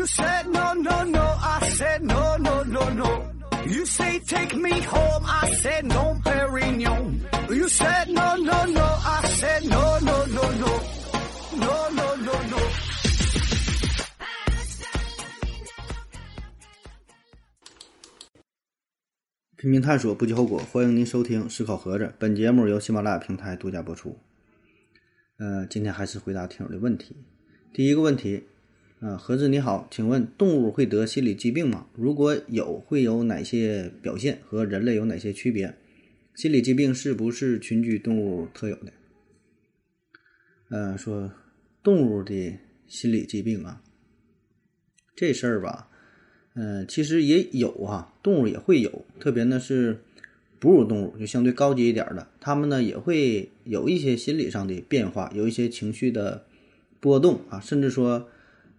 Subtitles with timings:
[0.00, 1.20] You said no, no, no.
[1.20, 3.30] I said no, no, no, no.
[3.66, 5.24] You say take me home.
[5.26, 7.20] I said no, Perignon.
[7.50, 8.86] You said no, no, no.
[9.04, 10.72] I said no, no, no, no.
[11.58, 12.58] No, no, no, no.
[19.58, 20.58] 拼命探索，不计后果。
[20.72, 24.18] 欢迎您收听《思考盒子》，本节目由喜马拉雅平台独家播出。
[25.36, 27.14] 呃，今天还是回答听友的问题。
[27.74, 28.48] 第一个问题，
[29.00, 31.86] 啊，盒子你好，请问动物会得心理疾病吗？
[31.94, 34.40] 如果有，会有哪些表现？
[34.44, 35.74] 和人类有哪些区别？
[36.34, 38.92] 心理疾病是不是群居动物特有的？
[40.68, 41.32] 呃，说
[41.82, 43.82] 动物的心理疾病啊，
[45.16, 45.88] 这事儿吧。
[46.52, 50.02] 嗯，其实也有哈，动物也会有，特别呢是
[50.58, 56.44] 哺乳动物，就相对高级一点的，它们呢也会有一些心理上的变化，有一些情绪的
[57.00, 58.28] 波动啊，甚至说，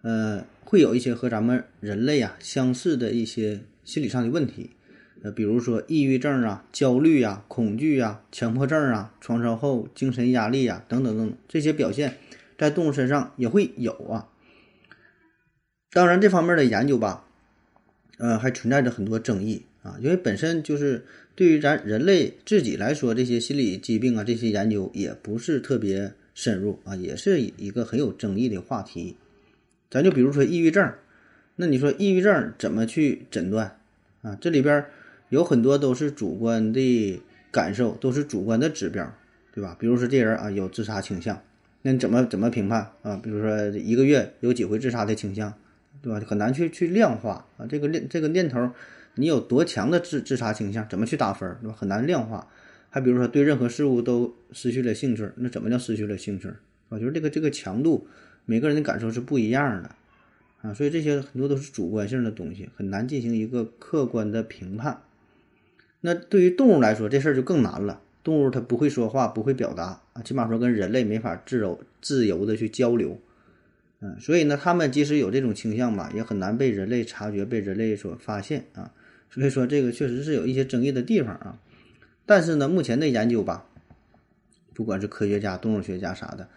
[0.02, 4.70] 呃，会有一些和咱们人类啊相似的一些心理上的问题，
[5.22, 12.18] 呃，比如说抑郁症啊、焦虑啊、恐惧啊、强迫症啊、创伤后精神压力啊等等等这些表现，
[12.58, 14.28] 在动物身上也会有啊。
[15.90, 17.26] 当然，这方面的研究吧。
[18.18, 29.16] 呃，还存在着很多争议啊，因为本身就是对于咱人类自己来说，这些心理疾病啊，这些研究也不是特别深入啊，也是一个很有争议的话题。
[29.92, 30.90] 咱就比如说抑郁症，
[31.56, 33.76] 那你说抑郁症怎么去诊断
[34.22, 34.34] 啊？
[34.40, 34.86] 这里边
[35.28, 39.14] 有很多都是主观的感受，都是主观的指标，
[39.54, 39.76] 对吧？
[39.78, 41.42] 比如说这人啊有自杀倾向，
[41.82, 43.20] 那你怎么怎么评判啊？
[43.22, 45.52] 比如说一个月有几回自杀的倾向？
[46.00, 46.18] 对吧？
[46.26, 48.70] 很难去去量化啊，这个念这个念头，
[49.16, 51.76] 你有多强的自自杀倾向，怎么去打分儿，对吧？
[51.78, 52.48] 很难量化。
[52.88, 56.48] 还比如说对任何事物都失去了兴趣，那怎么叫失去了兴趣？
[56.88, 58.06] 我觉得这个这个强度，
[58.44, 59.90] 每个人的感受是不一样的
[60.62, 65.02] 啊，所以这些很多都是主观性的东西，很难进行一个客观的评判。
[66.00, 68.00] 那对于动物来说，这事儿就更难了。
[68.24, 73.20] 动物它不会说话，不会表达啊，起码说跟人类没法自由自由的去交流。
[74.00, 78.92] 嗯，所以呢，他们即使有这种倾向吧，也很难被人类察觉、被人类所发现啊。
[79.30, 81.58] 所以说，这个确实是有一些争议的地方啊。
[82.26, 83.66] 但是呢，目前的研究吧，
[84.74, 86.48] 不管是科学家、动物学家啥的，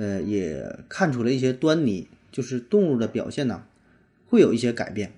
[0.00, 3.62] 呃，也看出了一些端倪，就是动物的表现呢，
[4.28, 5.12] 会有一些改变。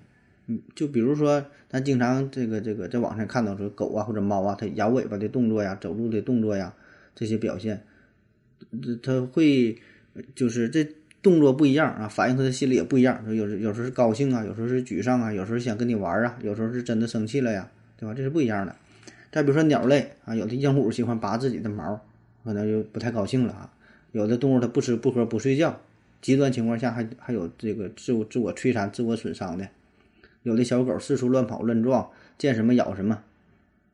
[0.47, 6.73] 嗯，就比如说，咱经常这个这个在网上看到说，狗啊或者猫啊，它摇尾巴的动作呀、走路的动作呀，
[7.15, 7.81] 这些表现，
[9.01, 9.77] 它会
[10.35, 10.85] 就是这。
[11.23, 13.23] 动作不一样啊，反映他的心理也不一样。
[13.33, 17.65] 有时有时候是高兴啊，有时候是沮丧啊，有时候想跟你玩啊，有时候是真的生气了呀，
[17.97, 18.13] 对吧？
[18.13, 18.75] 这是不一样的。
[19.31, 21.97] 再比如说鸟类啊，有的鹦鹉喜欢拔自己的毛，
[22.43, 23.71] 可能就不太高兴了啊。
[24.13, 25.81] 有的动物它不吃不喝不睡觉，
[26.21, 29.67] 极端情况下还还有这个自我自我摧残、自我损伤的。
[30.43, 33.21] 有的小狗四处乱跑乱撞，见什么咬什么，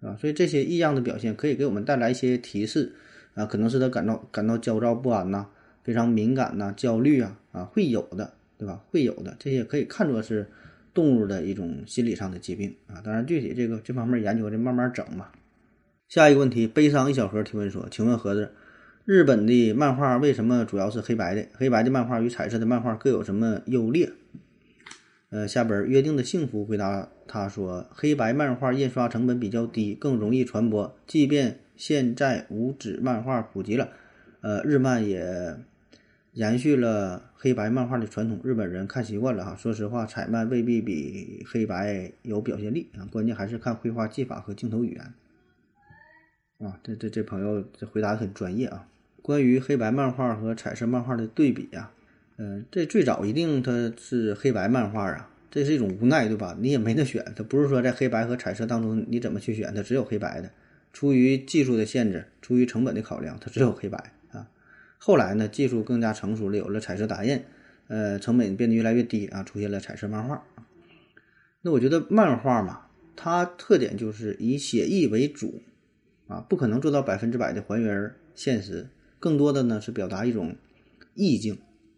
[0.01, 2.93] 啊，所以这些异样的表现可以给我们带来一些提示
[3.33, 5.47] 啊，可能是它感到感到焦躁不安呐。
[5.81, 8.83] 非常敏感呐，焦虑啊，啊，会有的，对吧？
[8.91, 10.45] 会有的，这些可以看作是
[10.93, 13.01] 动物的一种心理上的疾病啊。
[13.03, 15.31] 当然，具体这个这方面研究的慢慢整吧。
[16.07, 18.51] 下一个问题，悲伤一小盒提问说：“请问盒子，
[19.09, 21.47] 日本的漫画为什么主要是黑白的？
[21.53, 24.11] 黑白的漫画与彩色的漫画各有什么优劣？”
[25.31, 30.95] 呃，下边约定的幸福回答他说：“黑白漫画印刷成本比较低，更容易传播。
[31.07, 33.89] 即便现在无纸漫画普及了，
[34.41, 35.57] 呃，日漫也。”
[36.33, 39.55] 延续了黑白漫画的传统，日本人看习惯了哈。
[39.55, 45.01] 说实话，彩漫未必比黑白有表现力啊，关键还是看绘画技法和镜头语言。
[46.59, 48.85] 啊，这这这朋友这回答的很专业啊。
[49.21, 51.91] 关于黑白漫画和彩色漫画的对比啊，
[52.37, 56.57] 嗯，这最早一定它是黑白漫画啊，这是一种无奈对吧？
[56.59, 60.49] 你也没得选，它不是说在黑白和彩色当中你怎么去选，它只有黑白的。
[60.91, 64.49] 出于技术的限制，出于成本的考量，它只有黑白啊。
[64.97, 67.43] 后来呢，技术更加成熟了，有了彩色打印，
[67.87, 70.43] 呃，成本变得越来越低啊，出现了彩色漫画。
[71.61, 75.61] 那我觉得漫画嘛，它特点就是以写意为主，
[76.27, 78.87] 啊，不可能做到百分之百的还原现实，
[79.19, 80.55] 更多的呢是表达一种
[81.13, 81.57] 意境，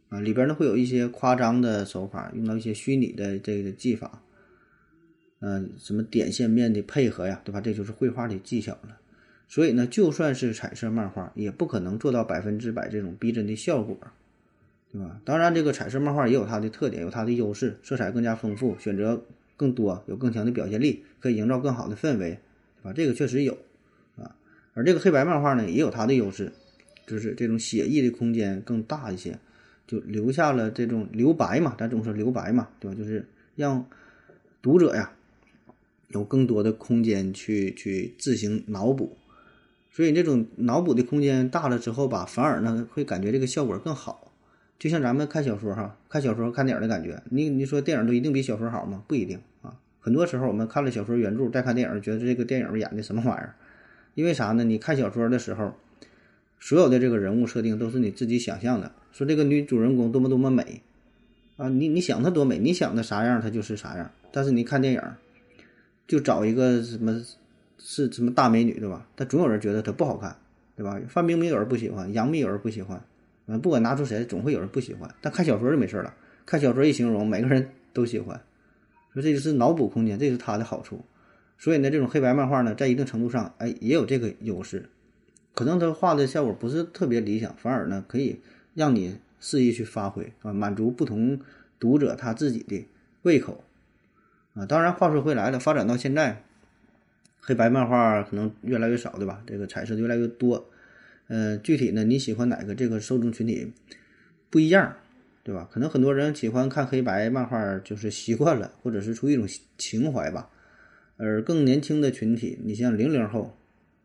[0.09, 4.23] 啊，里边呢会有一些夸张的手法，用到一些虚拟的这个技法，
[5.39, 7.61] 嗯，什么点线面的配合呀，对吧？
[7.61, 8.97] 这就是绘画的技巧了。
[9.47, 13.97] 所以呢，就算是彩色漫画，也不可能做到百分之百这种逼真的效果，
[14.93, 15.19] 对吧？
[15.25, 19.25] 当然，这个彩色漫画也有它的特点，有它的优势，色彩更加丰富，选择
[19.57, 22.39] 更多，有更强的表现力，可以营造更好的氛围，
[22.81, 22.93] 对吧？
[22.93, 23.57] 这个确实有
[24.15, 24.35] 啊。
[24.73, 26.53] 而这个黑白漫画呢，也有它的优势，
[27.11, 29.37] 就是这种写意的空间更大一些，
[29.85, 32.97] 就留下了这种留白嘛，咱总说留白嘛，对吧？
[32.97, 33.27] 就是
[33.57, 33.85] 让
[34.61, 35.11] 读者呀
[36.07, 39.17] 有更多的空间去去自行脑补，
[39.91, 44.31] 所以这种脑补的空间大了之后吧，反而呢会感觉这个效果更好。
[44.79, 49.03] 就像咱们看小说哈，看小说看电影的感觉，你你说电影都一定比小说好吗？
[49.05, 49.77] 不一定啊。
[49.99, 53.55] 很多时候我们看了小说原著再看电影，觉得这个电影演的什么玩意儿？
[54.15, 54.63] 因为啥呢？
[54.63, 55.75] 你看小说的时候，
[56.61, 58.91] 所有的这个人物设定都是你自己想象的。
[59.11, 60.81] 说这个女主人公多么多么美
[61.57, 61.67] 啊！
[61.67, 64.09] 你你想她多美，你想的啥样，她就是啥样。
[64.31, 65.01] 但是你看电影，
[66.07, 67.21] 就找一个什么
[67.77, 69.05] 是什么大美女，对吧？
[69.15, 70.33] 但总有人觉得她不好看，
[70.77, 70.97] 对吧？
[71.09, 73.03] 范冰冰有人不喜欢，杨幂有人不喜欢，
[73.47, 75.13] 嗯，不管拿出谁，总会有人不喜欢。
[75.19, 76.13] 但看小说就没事了，
[76.45, 78.39] 看小说一形容，每个人都喜欢。
[79.13, 81.03] 说这就是脑补空间，这是它的好处。
[81.57, 84.85] 所以呢，这种黑白漫画呢，在一定程度上，哎，也有这个优势。
[85.53, 88.39] 可能他画的效果不是特别理想，反而呢，可以
[88.73, 91.39] 让你肆意去发挥啊，满足不同
[91.79, 92.87] 读者他自己的
[93.23, 93.63] 胃口
[94.53, 94.65] 啊。
[94.65, 96.43] 当然，话说回来了，发展到现在，
[97.41, 99.43] 黑白漫画可能越来越少，对吧？
[99.45, 100.69] 这个彩色的越来越多。
[101.27, 102.75] 嗯，具体呢，你喜欢哪个？
[102.75, 103.71] 这个受众群体
[104.49, 104.95] 不一样，
[105.43, 105.69] 对吧？
[105.71, 110.49] 可能很多人喜欢看黑白漫画，就是习惯了，或者是出于一种情怀吧。
[111.17, 113.57] 而更年轻的群体，你像零零后，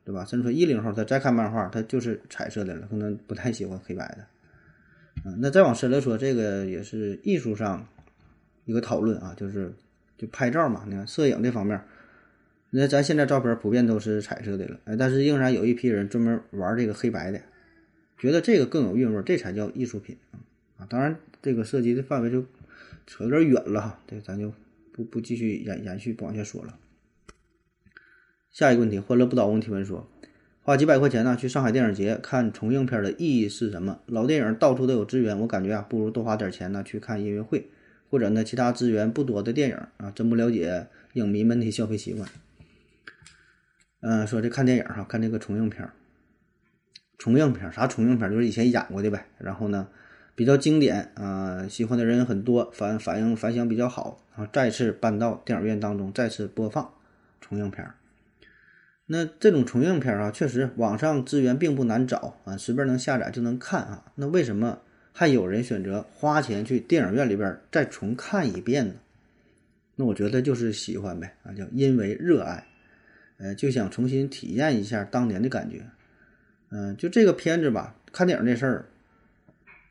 [0.06, 0.24] 对吧？
[0.24, 4.24] 甚至说一零后，他再看漫画，他就是彩色的了，可能不太喜欢黑白的。
[5.24, 7.84] 嗯，那再往深了说，这个也是艺术上
[8.66, 9.74] 一个讨论啊，就是
[10.16, 11.80] 就拍照嘛，你看摄影这方面，
[12.70, 17.40] 那咱现在照片普遍都是彩色的了，哎，但是仍然有一批人专门玩这个黑白的，
[18.16, 20.38] 觉得这个更有韵味，这才叫艺术品啊！
[20.78, 22.44] 啊，当然这个涉及的范围就
[23.08, 24.52] 扯有点远了哈，这咱就
[24.92, 26.78] 不不继续延延续不往下说了。
[28.56, 30.08] 下一个问题，欢乐不倒翁提问说：
[30.62, 34.00] 花几百块钱呢去上海电影节看重映片的意义是什么？
[34.06, 37.68] 老电影到处都有资源，我感觉啊，不如多花点钱呢去看音乐会，
[38.08, 42.26] 或者呢其他资源不多的电影啊，真不了解影迷们的消费习惯。
[44.00, 45.86] 嗯，说这看电影哈，看这个重映片，
[47.18, 48.30] 重映片啥重映片？
[48.30, 49.26] 就是以前演过的呗。
[49.36, 49.86] 然后呢，
[50.34, 56.90] 比较经典啊，喜欢的人很多，反反应反响比较好，然后再次搬到电影院当中再次播放
[57.38, 57.86] 重映片。
[59.06, 64.04] 那这种重映片啊，确实网上资源并不难找啊，随便能下载就能看啊。
[64.16, 64.80] 那为什么
[65.12, 68.94] 还有人选择花钱去电影院里边再重看一遍呢？
[69.94, 72.66] 那我觉得就是喜欢呗啊，叫因为热爱，
[73.38, 75.86] 呃，就想重新体验一下当年的感觉。
[76.70, 78.86] 嗯，就这个片子吧，看电影这事儿，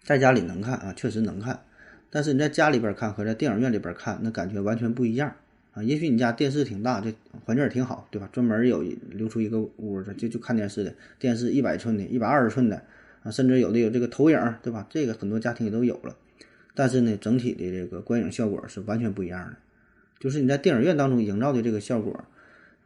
[0.04, 1.64] 在家里能看啊，确实能看，
[2.10, 5.34] 但是你在家里边看和在电影院里边看，那感觉完全不一样。
[5.76, 7.14] 啊，也许你家电视挺大，这
[7.44, 8.30] 环境也挺好，对吧？
[8.32, 8.82] 专门有
[9.12, 12.82] 留出一个屋子，就就看电视的，电视一百寸的，一百二十寸的，
[13.24, 14.88] 啊，甚至有的有这个投影，对吧？
[14.90, 16.16] 这个很多家庭也都有了。
[16.74, 19.58] 但是呢，整体的这个观影效果是完全不一样的。
[20.18, 22.24] 就是你在电影院当中营造的这个效果，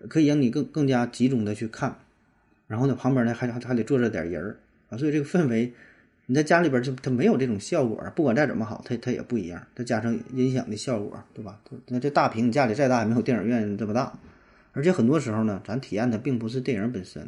[0.08, 2.00] 可以让你更更加集中的去看，
[2.66, 4.58] 然后呢，旁边呢还还还得坐着点人儿
[4.90, 5.74] 啊，所以这个氛围。
[6.32, 9.60] 你在家里边就它没有这种效果，不管再怎么好，它它也不一样。
[9.74, 11.60] 再加上音响的效果，对吧？
[11.88, 14.14] 那这大屏，你家里再大也没有电影院这么大。
[14.74, 17.28] 而且很多时候呢，咱体验的并不是电影本身，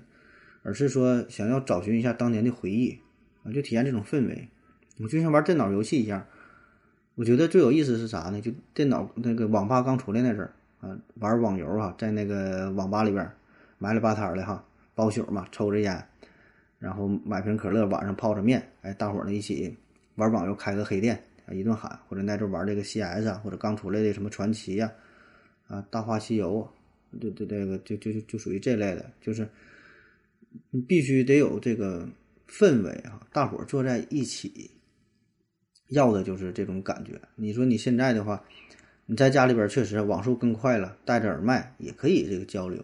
[0.62, 2.99] 而是说想要找寻一下当年的回忆
[3.44, 4.47] 啊，就体验这种氛围。
[4.99, 6.23] 我就像玩电脑游戏一样，
[7.16, 8.40] 我觉得最有意思是啥呢？
[8.40, 13.28] 就电脑那个网吧刚出来那阵儿啊，玩网游啊，在那个网吧里边
[13.80, 16.07] 埋了吧摊的哈，包宿嘛，抽着烟。
[16.81, 19.78] 然后买瓶可乐，晚上泡着面，哎，大伙儿呢一起
[20.16, 24.92] 玩网游，开个黑店啊，一顿喊，或者在这玩这个 CS 啊，或者刚出来的什么传奇呀，
[25.68, 26.68] 啊，大话西游，
[27.19, 29.47] 对对，这个就就就就属于这类的，就是
[30.71, 32.09] 你必须得有这个
[32.47, 34.71] 氛围啊，大伙儿坐在一起，
[35.90, 37.21] 要的就是这种感觉。
[37.35, 38.44] 你说你现在的话，
[39.06, 42.83] 你在家里边确实网速更快了，戴着耳麦也可以这个交流。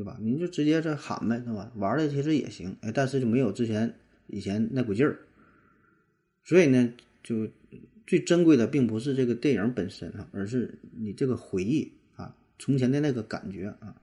[0.00, 0.16] 对吧？
[0.18, 1.70] 您就直接这喊呗，对吧？
[1.76, 3.94] 玩的其实也行，哎，但是就没有之前
[4.28, 5.18] 以前那股劲儿。
[6.42, 6.90] 所以呢，
[7.22, 7.46] 就
[8.06, 13.94] 最珍贵的并不是这个电影本身啊，而是你这个回忆啊，从前的那个感觉啊。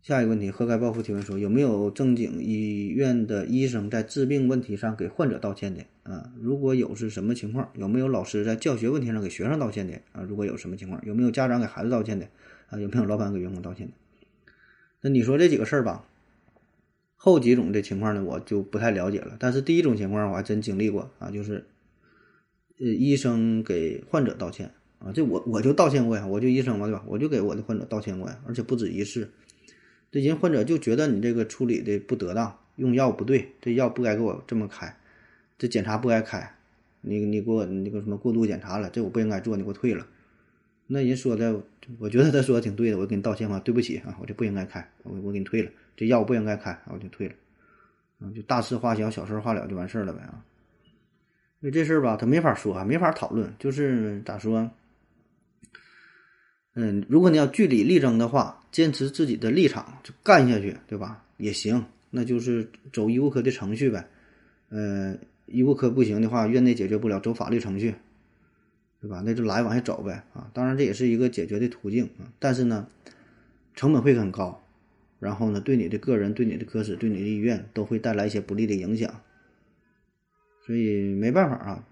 [0.00, 6.32] 下一个问题，喝盖报复提问说，有没有正经医院的医生在治病问题上给患者道歉的啊？
[6.40, 7.68] 如果有，是什么情况？
[7.74, 10.22] 有没有老师在教学问题上给学生道歉的啊？
[10.22, 11.04] 如果有什么情况？
[11.04, 12.28] 有没有家长给孩子道歉的？
[12.72, 13.92] 啊，有没有老板给员工道歉的？
[15.02, 16.06] 那你说这几个事儿吧，
[17.16, 19.36] 后几种的情况呢，我就不太了解了。
[19.38, 21.66] 但是第一种情况我还真经历过啊，就是
[22.78, 27.04] 呃，医生给患者道歉啊，这我我就道歉过呀，我就医生嘛，对吧？
[27.06, 29.30] 我就给我的患者道歉过呀，而且不止一次。
[30.10, 34.96] 这人患者就觉得你这个处理的不得当，用药不对，这药不该给我这么开，
[35.58, 36.54] 这检查不该开，
[37.00, 40.06] 你你给我那个什么过度检查了，这我不应该做，你给我退了。
[40.86, 41.58] 那人说的，
[41.98, 47.34] 我觉得他说的挺对的，我给你道歉吧，对不起啊，我这不应该开，我我给你退了，这药不应该开，我就退了，
[48.20, 50.44] 啊，就大事化小，小事化了就完事儿了呗啊。
[51.60, 54.70] 因为这事儿吧，他没法说，啊没法讨论，就是咋说？
[56.74, 61.24] 嗯，如果你要据理力争的话，坚持自己的立场就干下去，对吧？
[61.36, 64.08] 也行，那就是走医务科的程序呗。
[64.70, 67.94] 呃，医务科不行的话，院内解决不了，走法律程序。
[69.02, 69.20] 对吧？
[69.26, 70.48] 那就来往下走呗啊！
[70.54, 72.86] 当然这也是一个解决的途径啊，但是呢，
[73.74, 74.62] 成本会很高，
[75.18, 79.20] 然后呢，对你的个人、对你的科室、对你的医院都会带来一些不利的影响，
[80.64, 81.84] 所以没办法啊。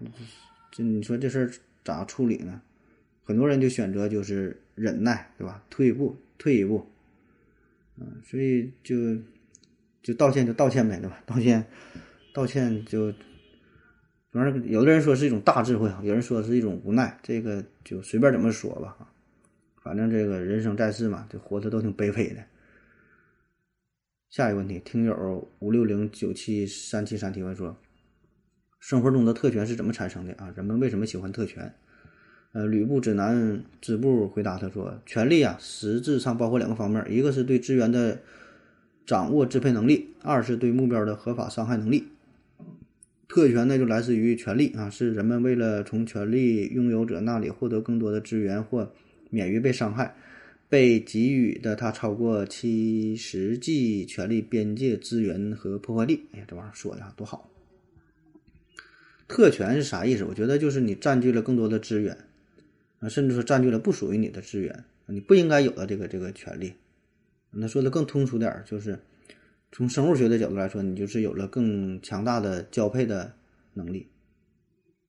[0.71, 1.51] 这你说这事儿
[1.83, 2.61] 咋处理呢？
[3.25, 5.61] 很多人就选择就是忍耐，对吧？
[5.69, 6.87] 退一步，退一步，
[7.97, 9.17] 嗯，所以就
[10.01, 11.21] 就道歉就道歉呗，对吧？
[11.25, 11.65] 道歉，
[12.33, 13.13] 道歉就。
[14.31, 18.97] 反正有的人说是一种大智慧，有人说是一种无奈，这个就随便怎么说吧。
[19.83, 22.41] 反正这个人生在世嘛，这活的都挺卑微的。
[24.29, 27.75] 下一个问题，听友五六零九七三七三提问说：
[28.79, 30.53] 生活中的特权是怎么产生的啊？
[30.55, 31.73] 人们为什么喜欢特权？
[32.53, 38.19] 呃，吕布指南支部回答他说：权力啊，实质上包括两个方面，一个是对资源的
[39.05, 42.07] 掌握支配能力，二是对目标的合法伤害能力。
[43.31, 48.91] 特权呢，就来自于权利啊，是人们为了从权利拥有者那里获得更多的资源或
[49.29, 50.13] 免于被伤害，
[50.67, 56.27] 被给予的他超过其实际权利边界资源和破坏力。
[56.33, 57.49] 哎呀，这玩意儿说的多好！
[59.29, 60.25] 特权是啥意思？
[60.25, 62.17] 我觉得就是你占据了更多的资源
[62.99, 66.73] 啊，甚至说占据了不属于你的资源，你不应该有的这个这个权利。
[67.49, 68.99] 那说的更通俗点儿，就是。
[69.71, 73.33] 从生物学的角度来说，你就是有了更强大的交配的
[73.73, 74.07] 能力，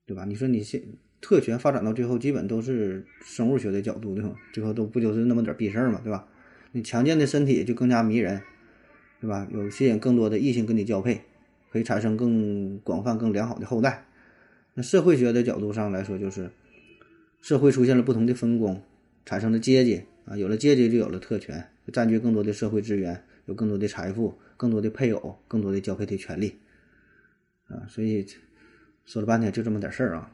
[0.06, 0.24] 对吧？
[0.24, 0.80] 你说你现
[1.20, 4.34] 特权发展到最后，基本都是生物学的角度，对吧？
[4.52, 6.28] 最后都不就是那么点儿逼事儿嘛，对吧？
[6.70, 8.40] 你强健的身体就更加迷人，
[9.20, 9.48] 对吧？
[9.50, 11.22] 有吸引更多的异性跟你交配，
[11.72, 14.06] 可以产生更广泛、更良好的后代。
[14.74, 16.50] 那社会学的角度上来说，就是
[17.40, 18.80] 社会出现了不同的分工，
[19.26, 24.38] 产生了阶级啊，有了阶级就有了特权，占据更多的社会资源，有更多的财富。
[24.62, 26.60] 更多的配偶，更多的交配的权利，
[27.66, 28.24] 啊，所以
[29.04, 30.30] 说了半天就这么点事儿啊。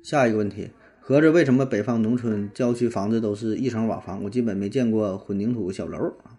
[0.00, 4.22] 下一个问题，合着为什么北方农村郊区房子都是一层瓦房？
[4.22, 6.38] 我基本没见过混凝土小楼啊。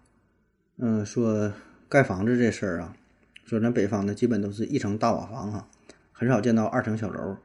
[0.78, 1.52] 嗯，说
[1.90, 2.96] 盖房子这事儿啊，
[3.44, 5.68] 说咱北方的基本都是一层大瓦房啊，
[6.10, 7.36] 很少见到二层小楼。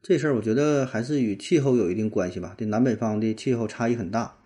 [0.00, 2.54] 这事儿我觉得还是与气候有一定关系吧。
[2.56, 4.36] 这南北方的气候差异很大，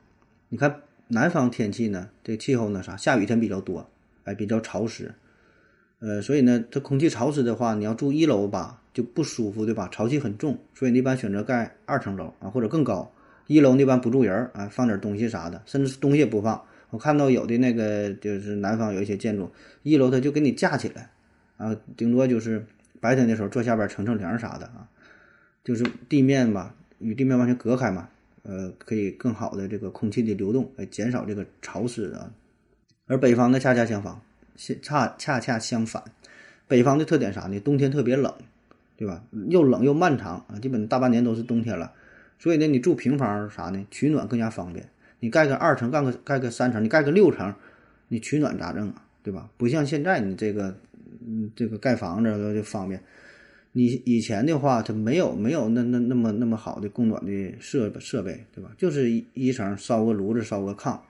[0.48, 0.80] 你看。
[1.08, 3.88] 南方天气呢，这气候呢啥，下雨天比较多，
[4.24, 5.14] 哎，比较潮湿，
[6.00, 9.88] 呃，所以呢，这空气潮湿的话，你要住一楼吧，就不舒服，对吧？
[9.92, 13.12] 潮气很重，所以一般选择盖二层楼啊，或者更高。
[13.46, 16.60] 一楼一般不住人儿啊，放点东西啥的，甚至是东西也不放。
[16.88, 19.50] 我看到有的那个就是南方有一些建筑，
[19.82, 21.10] 一楼它就给你架起来，
[21.58, 22.64] 啊，顶多就是
[23.00, 24.88] 白天的时候坐下边乘乘凉啥的啊，
[25.62, 28.08] 就是地面吧，与地面完全隔开嘛。
[28.44, 32.30] 呃，可以更好的这个空气的流动，来减少这个潮湿啊。
[33.06, 34.18] 而北方呢，恰恰相反，
[34.82, 36.02] 恰恰恰相反，
[36.68, 37.58] 北方的特点啥呢？
[37.60, 38.32] 冬天特别冷，
[38.96, 39.24] 对吧？
[39.48, 41.92] 又冷又漫长啊，基本大半年都是冬天了。
[42.38, 43.86] 所以呢，你住平房啥呢？
[43.90, 44.88] 取暖更加方便。
[45.20, 47.54] 你盖个二层，盖个盖个三层，你盖个六层，
[48.08, 49.02] 你取暖咋整啊？
[49.22, 49.48] 对吧？
[49.56, 50.76] 不像现在你这个，
[51.26, 53.02] 嗯，这个盖房子就方便。
[53.76, 58.70] 你以前的话，它没有没有那那那么那么好的供暖的设设备，对吧？
[58.78, 61.00] 就是一一层烧个炉子，烧个炕，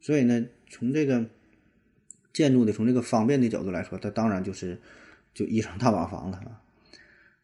[0.00, 1.26] 所以呢，从这个
[2.32, 4.78] 建筑的从这个方便的角度来说，它当然就是
[5.34, 6.40] 就一层大瓦房了。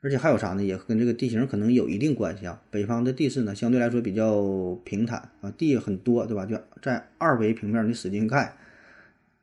[0.00, 0.62] 而且还有啥呢？
[0.62, 2.62] 也跟这个地形可能有一定关系啊。
[2.71, 6.45] 北方的地势呢，相对来说比较平坦啊，地很多，对吧？
[6.47, 8.57] 就在二维平面，你使劲盖。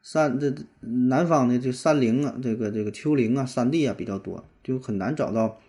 [0.03, 5.59] 山这南方的这山林啊，这个这个丘陵啊，山地啊比较多，就很难找到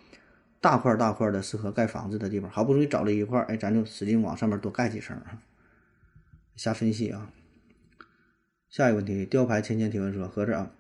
[0.60, 2.50] 大块大块的适合盖房子的地方。
[2.50, 5.42] 好不容易找了一块，哎，咱就使劲往上面多盖几层啊。
[6.56, 7.32] 瞎分析啊。
[8.68, 10.70] 下一个问题，雕牌芊芊提问说：何子啊，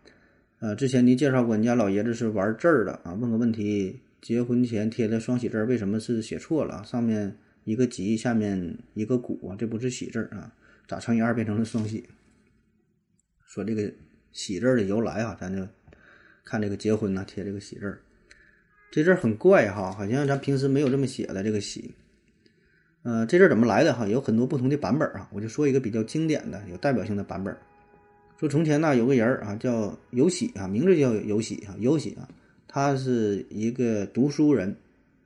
[0.60, 3.12] 呃，之前您介绍过你家老爷子是玩字儿的啊？
[3.14, 6.82] 问个问题，结婚前贴的双喜字为什么是写错了？
[6.84, 10.52] 上面一个吉，下面一个谷啊，这不是喜字啊？
[10.88, 12.08] 咋乘以二变成了双喜？
[13.46, 13.92] 说这个
[14.32, 15.66] 喜字的由来啊，咱就
[16.44, 18.00] 看这个结婚呢贴这个喜字儿，
[18.90, 21.94] 这字儿很怪哈，好像咱平时没有这么写的这个喜。
[23.04, 24.06] 呃，这字儿怎么来的哈？
[24.06, 27.56] 有很多不同的版本啊，我就说一个比较经典的、有代表性的版本。
[28.38, 32.28] 说从前呢有个人儿啊叫有喜啊，名字叫有喜啊，有喜啊，
[32.68, 34.76] 他是一个读书人，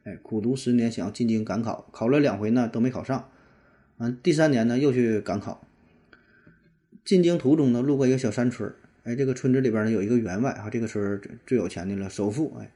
[0.04, 3.28] 哎，苦读十年想要进京赶考，考了两回呢都没考上，
[3.98, 5.66] 啊，第三年呢又去赶考。
[7.04, 12.72] 进京途中呢路过一个小山村儿，哎，这个村子里边呢有一个员外啊，这个村最最有钱的了，首富，哎，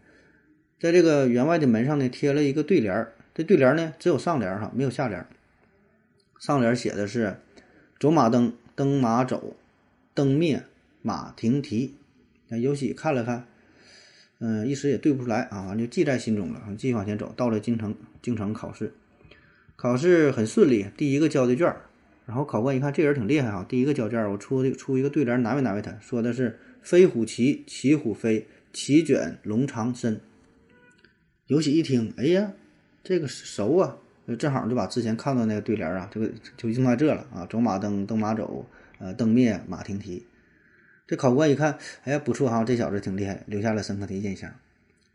[0.79, 5.27] 在这个员外的门上呢贴了一个对联儿，这对联呢只有上联哈，没有下联。
[6.39, 7.39] 上联写的是
[7.99, 9.57] “走马灯，灯马走，
[10.15, 10.63] 灯灭
[11.03, 11.97] 马停蹄”。
[12.47, 13.49] 那尤喜看了看，
[14.39, 16.63] 嗯，一时也对不出来啊，完就记在心中了。
[16.79, 18.93] 继续往前走，到了京城，京城考试，
[19.75, 21.90] 考试很顺利，第一个交的卷儿。
[22.31, 30.21] 然后考官一看这人挺厉害啊，第一个交卷儿，我出出一个对联难为难为他，说的是“飞虎骑，骑虎飞，骑卷龙长身”。
[31.49, 32.53] 尤喜一听，哎呀，
[33.03, 33.97] 这个熟啊！
[34.39, 37.45] 正好就把之前看到那个对联啊，这个就用在这了啊。
[37.51, 38.65] 走马灯，灯马走，
[39.01, 40.25] 呃，灯灭马停蹄。
[41.09, 44.49] 这考官一看，哎呀，不错哈，这小子挺厉害，留下了深刻的印象。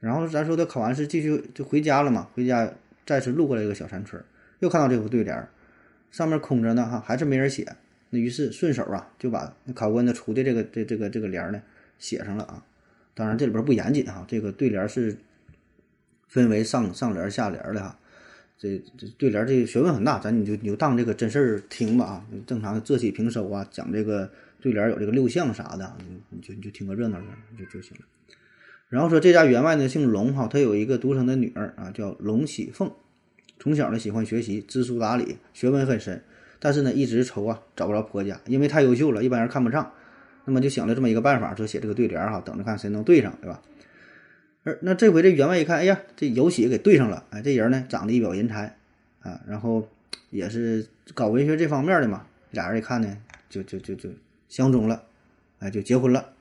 [0.01, 2.69] 然后咱说他考完试继续就回家了嘛，回家
[3.05, 4.21] 再次路过了一个小山村，
[4.59, 5.47] 又看到这副对联，
[6.15, 7.75] 上面空着呢哈，还是没人写。
[8.09, 11.61] 那于是顺手啊就把那考官的出的这个这这个这个联呢
[11.99, 12.63] 写上了啊。
[13.13, 15.17] 当然这里边不严谨哈，这个对联是
[16.29, 17.99] 分为上上联下联的哈。
[18.57, 22.25] 这这对联这学问很大，咱你就你就当这个真事儿听吧啊！
[22.47, 24.31] 正常的仄起平收啊，讲这个
[24.61, 28.05] 对联有这个六项啥的，你你就你就听个热闹热闹就就行了。
[28.87, 32.89] 然后说这家员外呢姓龙哈，他有一个独生的女儿啊，叫龙喜凤，
[33.59, 36.21] 从小呢喜欢学习，知书达理，学问很深，
[36.59, 39.91] 但是呢一直愁啊找不着婆家，因为太优秀了，一般人看不上。
[40.47, 43.61] 那么就想了这么一个办法，说写这个对联哈，等着看谁能对上，对吧？
[44.63, 48.75] 而那这回这员外一看，哎呀，这有喜给对上了，哎，这人呢长得一表人才，
[49.21, 49.87] 啊，然后
[50.29, 50.85] 也是
[51.15, 53.17] 搞文学这方面的嘛，俩人一看呢，
[53.49, 54.09] 就就就就
[54.47, 55.03] 相中了，
[55.57, 56.33] 哎，就结婚了。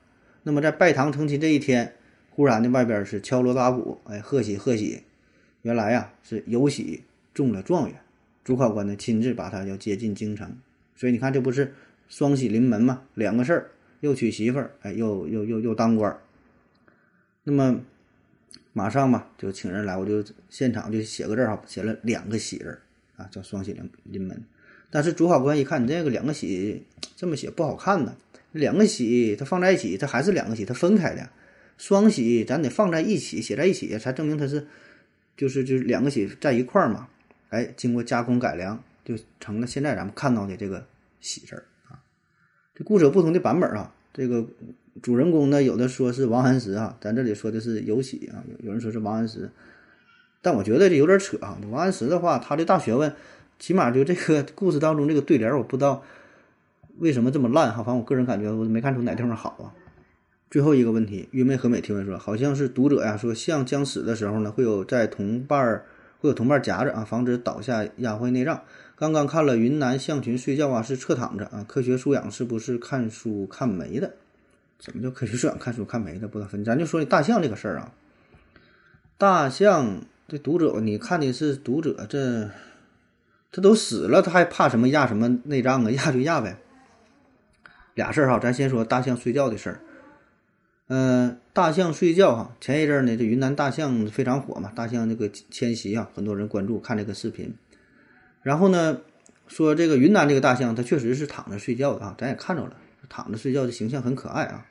[0.43, 1.93] 那么在拜堂成亲这一天，
[2.29, 5.01] 忽然呢外边是敲锣打鼓，哎，贺喜贺喜，
[5.65, 7.01] 原来呀是有喜
[7.33, 7.99] 中了状元，
[8.43, 10.55] 主考官呢亲自把他要接进京城，
[10.95, 11.73] 所以你看这不是
[12.07, 16.21] 双喜临门嘛，两个事儿，又娶媳妇儿，哎，又又又又当官儿，
[17.43, 17.81] 那么。
[18.77, 22.77] 马上嘛，就请人来，我就现场就写个字哈，写了两个喜字
[23.15, 24.43] 啊，叫双喜临临门。
[24.91, 26.83] 但是主考官一看，你这个两个喜
[27.15, 28.17] 这么写不好看呢，
[28.51, 31.29] 两个喜它放在一起，它还是两个喜，它分开的。
[31.77, 34.67] 双喜咱得放在一起，写在一起才证明它是，
[35.37, 37.07] 就是就是两个喜在一块儿嘛。
[37.49, 40.85] 哎，经过加工改良，就成了现在咱们看到的这个
[41.19, 41.55] 喜字
[41.87, 41.99] 啊。
[42.73, 44.45] 这故事有不同的版本啊，这个。
[45.01, 49.51] 主人公呢，有的说是王安石啊，咱这里说的是尤喜啊，有有人说是王安石，
[50.41, 51.59] 但我觉得这有点扯啊。
[51.69, 53.13] 王安石的话，他的大学问，
[53.59, 56.01] 起码就这个 故事当中这个对联，我不知道
[56.99, 57.83] 为什么这么烂哈。
[57.83, 59.67] 反正我个人感觉，我没看出哪地方好啊。
[60.49, 65.85] 最后一个问题，玉妹和美提问说，好像是读者呀说，像将死的时候呢，会有在同伴儿
[66.19, 68.61] 会有同伴夹着啊，防止倒下压坏内脏。
[68.95, 74.13] 刚刚看了云南象群睡觉啊，是侧躺着啊，科学素养是不是看书看没的？
[74.79, 75.57] 怎么叫科学素养？
[75.59, 76.63] 看书看没的不能分。
[76.63, 77.91] 咱就说大象这个事儿啊，
[79.17, 82.49] 大象这读者，你看的是读者，这
[83.51, 85.91] 他都死了，他还怕什么压什么内脏啊？
[85.91, 86.57] 压就压呗。
[87.95, 89.79] 俩事儿哈，咱先说大象睡觉的事儿。
[90.87, 97.55] 嗯，大象睡觉哈，前一阵儿呢，这云南大象非常火嘛，大象这个迁徙啊，很多人关注看这个视频。
[98.43, 99.01] 然后呢，
[99.47, 102.73] 说这个云南这个大象，它确实是躺着睡觉的啊，咱也看着了。
[103.07, 104.65] 躺着睡觉的形象很可爱啊，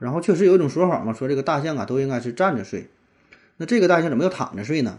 [0.00, 2.88] 然后确实有一种说法嘛，说这个大象啊都应该是站着睡，
[3.56, 4.98] 那这个大象怎么又躺着睡呢？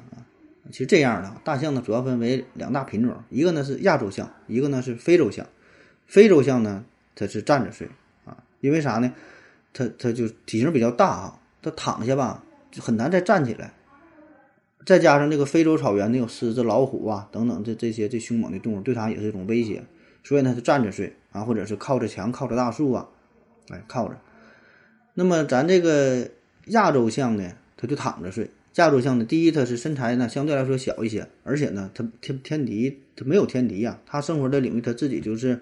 [0.71, 5.45] 其实这样的大象呢主要分为两大品种，一个呢是亚洲象，一个呢是非洲象。
[6.05, 7.89] 非洲象呢它是站着睡
[8.23, 9.13] 啊，因为啥呢？
[9.73, 13.73] 它它就体型比较大啊，它躺下吧就很难再站起来，
[14.85, 19.83] 再加上这个非洲草原那有狮子、老虎啊等等这这些这凶猛的动物，对它也是一种威胁。
[20.23, 23.07] 所以呢，就站着睡啊，或者是靠着墙、靠着大树啊，
[23.69, 24.19] 哎，靠着。
[25.13, 26.29] 那么咱这个
[26.65, 28.49] 亚洲象呢，它就躺着睡。
[28.75, 35.59] 亚洲象呢，第一，它是身材呢相对来说小一些，而且呢，它天天敌它没有天敌呀，它生活的领域它自己就是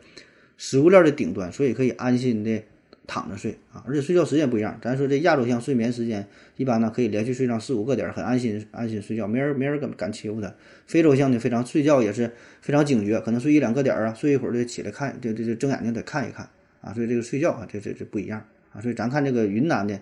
[0.58, 2.64] 食物链的顶端，所以可以安心的。
[3.08, 4.78] 躺着睡啊，而且睡觉时间不一样。
[4.82, 10.54] 咱说这亚洲象睡眠时间一般呢，可以连续睡上四五个点，很安心，安心睡觉，没人没人敢敢欺负它。
[10.86, 12.30] 非洲象呢，非常睡觉也是
[12.62, 16.48] 非常警觉，可能睡一两个点啊，睡一会儿就起来看，这这这睁眼睛得看一看
[16.82, 16.94] 啊。
[16.94, 18.82] 所以这个睡觉啊，这这这不一样啊。
[18.82, 19.98] 所以咱看这个云南的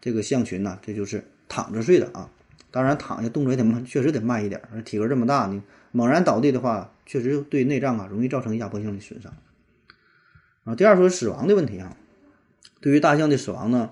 [0.00, 2.28] 这个象群呢，这就是躺着睡的啊。
[2.72, 4.60] 当然躺下动作也得慢，确实得慢一点。
[4.84, 9.32] 体格这么大呢，猛然倒地的话，确实对内脏啊容易造成压迫性的损伤。
[10.64, 11.96] 啊，第二说死亡的问题啊。
[12.80, 13.90] 对于大象的死亡呢，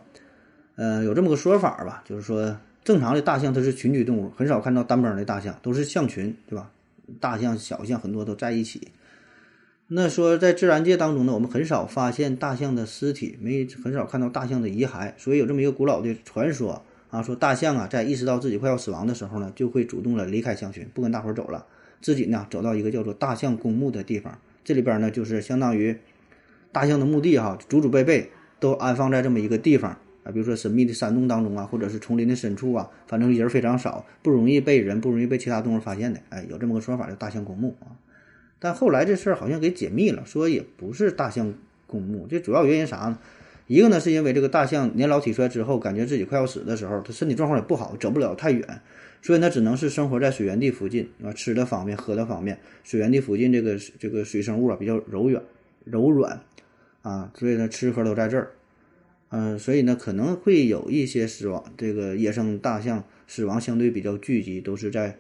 [0.76, 6.70] 呃，有这么个说法吧，就是说正常的大象它是群居动物，很少看到单崩的大象，都是象群，对吧？
[7.20, 8.88] 大象、小象很多都在一起。
[9.88, 21.66] 那说在自然界当中呢，我们很少发现大象的尸体，没很少看到大象的遗骸，所以有这么一个古老的传说啊，说大象啊在意识到自己快要死亡的时候呢，就会主动的离开象群，不跟大伙儿走了，
[22.00, 25.98] 自己呢走到一个叫做大象公墓的地方，这里边呢就是相当于
[26.70, 28.30] 大象的墓地哈，祖祖辈辈。
[28.60, 29.90] 都安放在这么一个地方
[30.22, 36.20] 啊，比如说神秘的山洞当中啊，或者是丛林的深处啊，反正人非常少，不容易被人、不容易被其他动物发现的。
[36.28, 37.96] 哎，有这么个说法叫大象公墓啊。
[38.58, 41.54] 但后来这事儿好像给解密了，说也不是大象
[41.86, 42.26] 公墓。
[42.28, 43.18] 这主要原因啥呢？
[43.66, 48.80] 一个呢是因为这个大象年老体衰之后，感觉自己快要死的时候，它身体状况也不好，走不了太远，
[49.22, 52.58] 所以呢只能是生活在水源地附近啊，吃的方便，喝的方便。
[52.82, 55.42] 水源地附近这个这个水生物啊比较柔软，
[55.84, 56.40] 柔软。
[57.02, 58.50] 啊，所以呢，吃喝都在这儿，
[59.30, 61.64] 嗯，所以呢，可能会有一些死亡。
[61.76, 65.16] 这个野生大象死亡相对比较聚集，都是在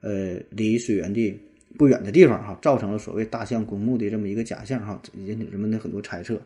[0.00, 1.38] 呃离水源地
[1.76, 6.40] 不远的地方哈，造成了所谓大象公墓的这么一个假象哈，引起人们的很多猜测。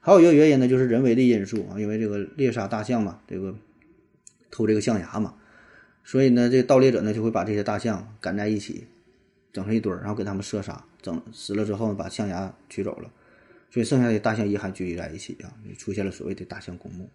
[0.00, 3.54] 还有一个原因呢，就是人为的因素啊，因为这个猎杀大象嘛，这个
[4.50, 5.34] 偷这个象牙嘛，
[6.04, 8.86] 所以呢，这盗猎者呢就会把这些大象赶在一起，
[9.52, 13.10] 整成一堆儿，然后给他们射杀，整死了之后把象牙取走了。
[13.70, 17.10] 所以剩下的大象遗骸聚集在一起啊，出现了所谓的大象公墓。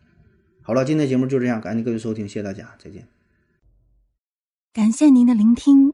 [0.62, 3.08] 好了，今天节目就这样，感谢各位收听，谢谢大家，再见。
[4.74, 5.94] 感谢您的聆听。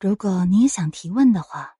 [0.00, 1.76] 如果你也想提问的话，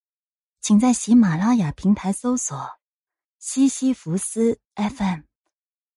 [0.61, 2.59] 请在喜马拉雅平台搜索
[3.39, 5.21] “西西弗斯 FM”，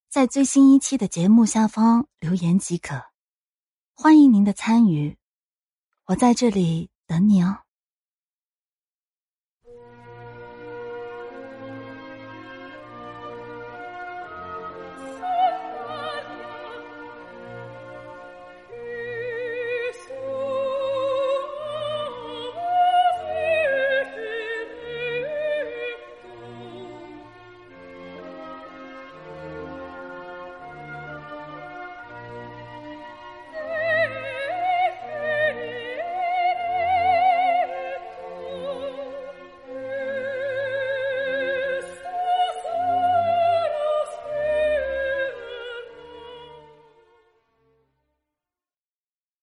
[0.09, 3.01] 在最新一期的节目下方留言即可。
[3.93, 5.17] 欢迎您的参与，
[6.05, 7.59] 我在这里等你哦。